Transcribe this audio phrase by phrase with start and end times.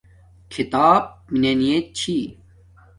[0.51, 2.15] کھییتاپ مننییت چھی